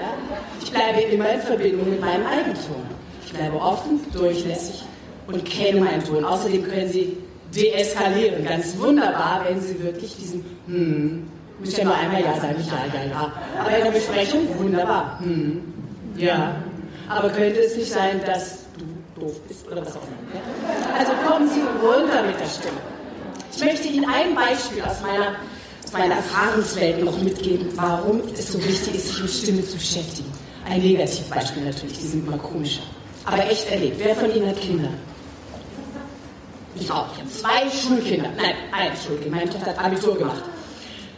[0.01, 0.15] Ja?
[0.63, 2.83] Ich bleibe immer in Verbindung mit meinem Eigenton.
[3.27, 4.83] Ich bleibe offen, durchlässig
[5.27, 6.25] und kenne meinen Ton.
[6.25, 7.17] Außerdem können Sie
[7.55, 8.45] deeskalieren.
[8.45, 11.27] Ganz wunderbar, wenn Sie wirklich diesen hm,
[11.61, 13.33] Müsst ja nur einmal Ja sagen, nicht Ja, Ja, Ja.
[13.61, 15.19] Aber in der Besprechung, wunderbar.
[15.21, 15.63] Hm.
[16.17, 16.57] Ja.
[17.09, 20.99] Aber könnte es nicht sein, dass du doof bist oder was auch immer?
[20.99, 22.79] Also kommen Sie runter mit der Stimme.
[23.55, 25.37] Ich möchte Ihnen ein Beispiel aus meiner,
[25.85, 30.33] aus meiner Erfahrungswelt noch mitgeben, warum es so wichtig ist, sich mit Stimme zu beschäftigen.
[30.69, 32.83] Ein Negativbeispiel natürlich, die sind immer komischer.
[33.27, 34.01] Aber echt erlebt.
[34.03, 34.89] Wer von Ihnen hat Kinder?
[36.75, 37.07] Ich auch.
[37.15, 38.31] Ich habe zwei Schulkinder.
[38.37, 39.31] Nein, ein Schulkind.
[39.31, 40.43] Meine Tochter hat Abitur gemacht.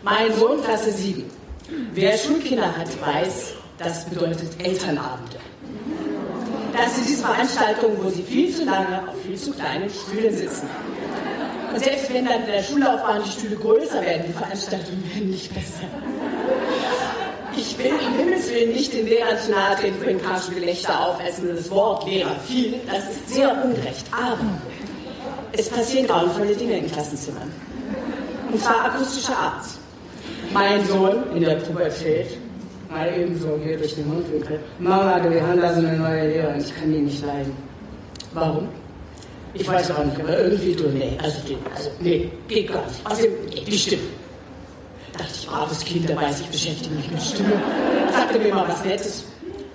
[0.07, 1.25] Mein Sohn Klasse 7.
[1.93, 5.39] Wer Schulkinder hat, weiß, das bedeutet Elternabende.
[6.73, 10.71] Das sind diese Veranstaltungen, wo sie viel zu lange auf viel zu kleinen Stühlen sitzen.
[11.75, 15.53] Und selbst wenn dann in der Schullaufbahn die Stühle größer werden, die Veranstaltungen werden nicht
[15.53, 15.89] besser.
[17.57, 21.17] Ich will im Himmels Willen nicht den Lehrern zu nahe treten, für ein Gelächter auf,
[21.19, 22.81] das Wort Lehrer viel.
[22.87, 24.07] Das ist sehr ungerecht.
[24.13, 24.39] Aber
[25.51, 27.53] es passieren grauenvolle Dinge in Klassenzimmern.
[28.53, 29.65] Und zwar akustischer Art.
[30.59, 32.29] Mein Sohn in der Pubertät,
[32.89, 34.59] mal eben so hier durch den Mundwinkel.
[34.79, 37.55] Mama, wir haben da so eine neue Lehrerin, ich kann die nicht leiden.
[38.33, 38.67] Warum?
[39.53, 41.37] Ich weiß auch nicht, aber irgendwie du, nee, also,
[41.75, 43.05] also nee, geht gar nicht.
[43.05, 44.03] Außerdem, nee, die Stimme.
[45.13, 47.53] Da dachte ich, braves Kind, der weiß, ich beschäftige mich mit Stimme.
[48.11, 49.25] Sagte mir mal was Nettes.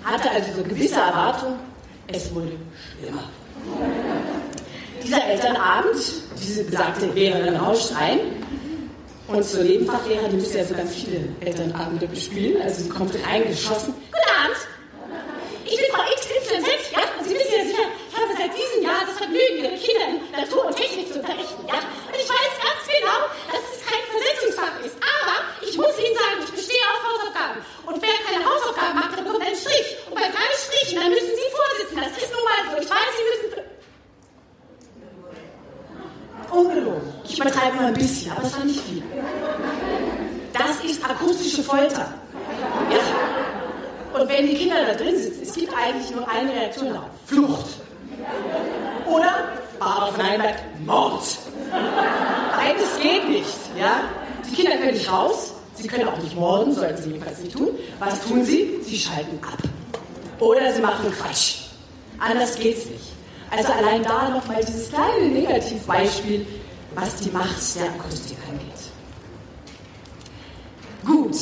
[0.02, 1.54] Hatte also so gewisse Erwartung,
[2.08, 2.50] es wurde
[2.98, 3.22] schlimmer.
[5.00, 5.94] Dieser Elternabend,
[6.42, 8.18] diese besagte Lehrerin rauscht rein
[9.28, 12.60] und zur Nebenfachlehrer, die müssen ja so ganz viele Elternabende bespielen.
[12.62, 13.94] Also sie kommt reingeschossen.
[13.94, 14.56] Guten Abend!
[15.64, 17.00] Ich bin Frau XYZ, ja?
[17.16, 20.16] Und Sie wissen ja sicher, ich habe seit diesem Jahr das Vergnügen, Ihre Kinder in
[20.34, 21.80] Natur und Technik zu unterrichten, ja?
[21.80, 24.96] Und ich weiß ganz genau, dass es kein Versetzungsfach ist.
[25.00, 27.58] Aber ich muss Ihnen sagen, ich bestehe auf Hausaufgaben.
[27.88, 29.96] Und wer keine Hausaufgaben macht, der bekommt einen Strich.
[30.10, 31.96] Und bei drei Strichen, dann müssen Sie vorsitzen.
[32.04, 32.74] Das ist nun mal so.
[32.82, 33.48] Ich weiß, Sie müssen...
[36.52, 37.08] Ungelogen.
[37.24, 39.02] Ich übertreibe nur ein bisschen, aber das war nicht viel.
[40.52, 42.12] Das ist akustische Folter.
[42.92, 43.00] Ja.
[44.12, 47.08] Und wenn die Kinder da drin sitzen, es gibt eigentlich nur eine Reaktion auf.
[47.24, 47.66] Flucht.
[49.06, 51.22] Oder, Barbara von Einberg, Mord.
[52.54, 53.56] Beides geht nicht.
[53.78, 54.02] Ja?
[54.46, 57.70] Die Kinder können nicht raus, sie können auch nicht morden, sollten sie jedenfalls nicht tun.
[57.98, 58.78] Was tun sie?
[58.82, 59.58] Sie schalten ab.
[61.02, 61.54] Machen Quatsch.
[62.18, 63.12] Anders geht's nicht.
[63.50, 66.46] Also allein da nochmal dieses kleine Negativbeispiel,
[66.94, 68.68] was die Macht der Akustik angeht.
[71.04, 71.36] Gut.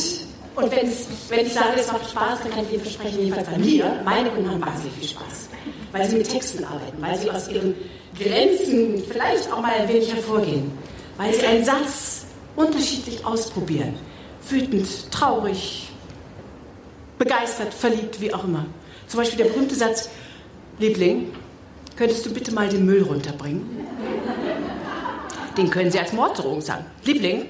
[0.56, 4.00] Und wenn ich sage, es macht Spaß, dann kann ich Ihnen versprechen, jedenfalls bei mir,
[4.04, 5.48] meine Kunden haben wahnsinnig viel Spaß.
[5.92, 7.74] Weil sie mit Texten arbeiten, weil sie aus ihren
[8.18, 10.72] Grenzen vielleicht auch mal ein wenig hervorgehen,
[11.16, 12.24] weil sie einen Satz
[12.56, 13.94] unterschiedlich ausprobieren.
[14.48, 15.90] Wütend, traurig,
[17.18, 18.66] begeistert, verliebt, wie auch immer.
[19.10, 20.08] Zum Beispiel der berühmte Satz,
[20.78, 21.32] Liebling,
[21.96, 23.68] könntest du bitte mal den Müll runterbringen?
[25.56, 26.86] Den können Sie als Morddrohung sagen.
[27.04, 27.46] Liebling,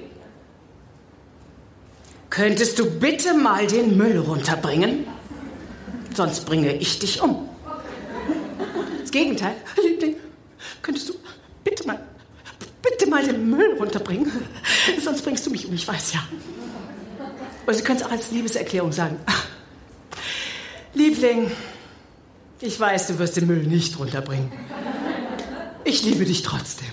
[2.31, 5.05] Könntest du bitte mal den Müll runterbringen?
[6.15, 7.49] Sonst bringe ich dich um.
[9.01, 9.53] Das Gegenteil.
[9.83, 10.15] Liebling,
[10.81, 11.13] könntest du
[11.65, 11.99] bitte mal,
[12.81, 14.31] bitte mal den Müll runterbringen?
[15.03, 16.21] Sonst bringst du mich um, ich weiß ja.
[17.67, 19.19] Oder Sie können es auch als Liebeserklärung sagen.
[20.93, 21.49] Liebling,
[22.59, 24.51] ich weiß, du wirst den Müll nicht runterbringen.
[25.85, 26.87] Ich liebe dich trotzdem.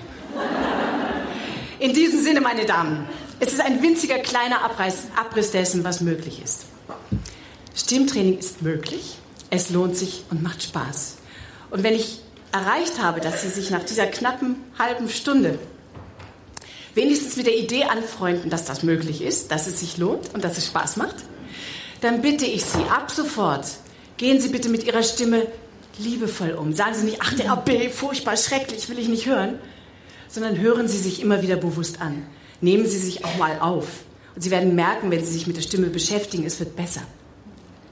[1.80, 3.08] In diesem Sinne, meine Damen,
[3.40, 6.66] es ist ein winziger kleiner Abreiß, Abriss dessen, was möglich ist.
[7.74, 9.18] Stimmtraining ist möglich,
[9.50, 11.16] es lohnt sich und macht Spaß.
[11.70, 12.20] Und wenn ich
[12.52, 15.58] erreicht habe, dass Sie sich nach dieser knappen halben Stunde
[16.94, 20.56] wenigstens mit der Idee anfreunden, dass das möglich ist, dass es sich lohnt und dass
[20.56, 21.16] es Spaß macht,
[22.00, 23.66] dann bitte ich Sie ab sofort,
[24.18, 25.46] gehen Sie bitte mit Ihrer Stimme
[25.98, 26.72] liebevoll um.
[26.74, 29.58] Sagen Sie nicht, ach der AB, furchtbar schrecklich, will ich nicht hören,
[30.28, 32.26] sondern hören Sie sich immer wieder bewusst an.
[32.60, 33.86] Nehmen Sie sich auch mal auf.
[34.34, 37.02] Und Sie werden merken, wenn Sie sich mit der Stimme beschäftigen, es wird besser.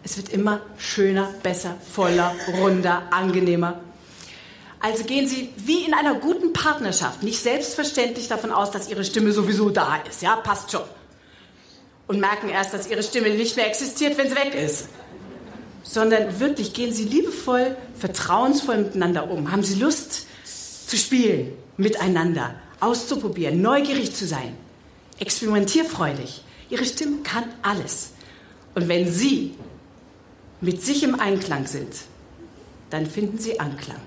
[0.04, 3.80] Es wird immer schöner, besser, voller, runder, angenehmer.
[4.78, 9.32] Also gehen Sie wie in einer guten Partnerschaft nicht selbstverständlich davon aus, dass Ihre Stimme
[9.32, 10.22] sowieso da ist.
[10.22, 10.82] Ja, passt schon.
[12.06, 14.88] Und merken erst, dass Ihre Stimme nicht mehr existiert, wenn sie weg ist.
[15.86, 19.52] Sondern wirklich gehen Sie liebevoll, vertrauensvoll miteinander um.
[19.52, 20.26] Haben Sie Lust
[20.86, 24.56] zu spielen miteinander, auszuprobieren, neugierig zu sein,
[25.18, 26.42] experimentierfreudig.
[26.70, 28.12] Ihre Stimme kann alles.
[28.74, 29.54] Und wenn Sie
[30.60, 31.94] mit sich im Einklang sind,
[32.90, 34.00] dann finden Sie Anklang.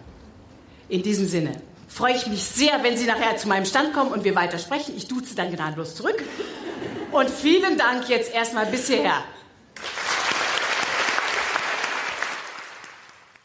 [0.87, 4.23] In diesem Sinne freue ich mich sehr, wenn Sie nachher zu meinem Stand kommen und
[4.23, 4.95] wir weiter sprechen.
[4.97, 6.23] Ich duze dann gnadenlos zurück.
[7.11, 9.23] Und vielen Dank jetzt erstmal bis hierher.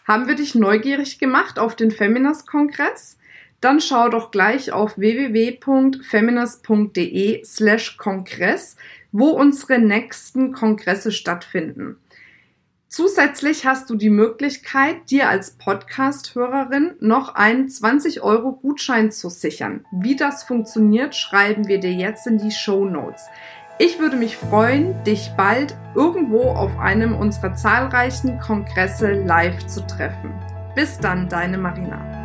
[0.04, 3.16] Haben wir dich neugierig gemacht auf den Feminist-Kongress?
[3.60, 8.76] Dann schau doch gleich auf www.feminist.de slash Kongress,
[9.12, 11.96] wo unsere nächsten Kongresse stattfinden.
[12.88, 19.84] Zusätzlich hast du die Möglichkeit, dir als Podcast-Hörerin noch einen 20 Euro Gutschein zu sichern.
[19.90, 23.24] Wie das funktioniert, schreiben wir dir jetzt in die Show Notes.
[23.76, 30.32] Ich würde mich freuen, dich bald irgendwo auf einem unserer zahlreichen Kongresse live zu treffen.
[30.76, 32.23] Bis dann, deine Marina.